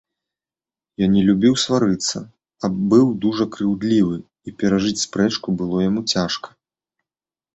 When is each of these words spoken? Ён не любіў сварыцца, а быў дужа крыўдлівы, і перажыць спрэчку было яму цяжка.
Ён 1.07 1.11
не 1.17 1.23
любіў 1.27 1.53
сварыцца, 1.63 2.17
а 2.67 2.71
быў 2.93 3.05
дужа 3.25 3.45
крыўдлівы, 3.55 4.17
і 4.51 4.55
перажыць 4.63 4.97
спрэчку 5.07 5.47
было 5.59 5.77
яму 5.89 6.01
цяжка. 6.15 6.49